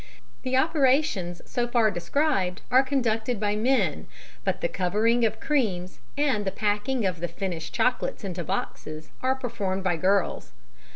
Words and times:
The 0.41 0.57
operations 0.57 1.43
so 1.45 1.67
far 1.67 1.91
described 1.91 2.63
are 2.71 2.81
conducted 2.81 3.39
by 3.39 3.55
men, 3.55 4.07
but 4.43 4.61
the 4.61 4.67
covering 4.67 5.23
of 5.25 5.39
cremes 5.39 5.99
and 6.17 6.43
the 6.43 6.49
packing 6.51 7.05
of 7.05 7.19
the 7.19 7.27
finished 7.27 7.71
chocolates 7.71 8.23
into 8.23 8.43
boxes 8.43 9.11
are 9.21 9.35
performed 9.35 9.83
by 9.83 9.97
girls. 9.97 10.53